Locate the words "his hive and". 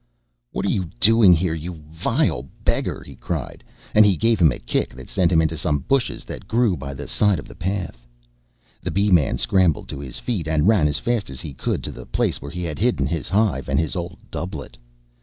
13.05-13.79